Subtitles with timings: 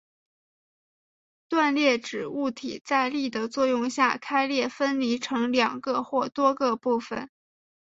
[1.47, 7.29] 断裂指物体在力的作用下开裂分离成两个或多个部分。